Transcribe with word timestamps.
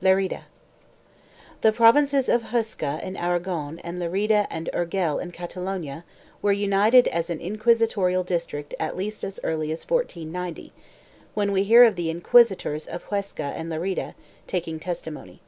LE*RIDA. 0.00 0.42
The 1.62 1.72
provinces 1.72 2.28
of 2.28 2.52
Huesca 2.52 3.00
in 3.02 3.16
Aragon 3.16 3.80
and 3.80 3.98
Lerida 3.98 4.46
and 4.48 4.70
Urgel 4.72 5.18
in 5.20 5.32
Catalonia 5.32 6.04
were 6.40 6.52
united 6.52 7.08
as 7.08 7.28
an 7.28 7.40
inquisitorial 7.40 8.22
district 8.22 8.72
at 8.78 8.96
least 8.96 9.24
as 9.24 9.40
early 9.42 9.72
as 9.72 9.82
1490, 9.82 10.72
when 11.34 11.50
we 11.50 11.64
hear 11.64 11.82
of 11.82 11.96
"the 11.96 12.08
inquisitors 12.08 12.86
of 12.86 13.06
Huesca 13.08 13.52
and 13.56 13.68
Lerida" 13.68 14.14
taking 14.46 14.78
testimony. 14.78 15.40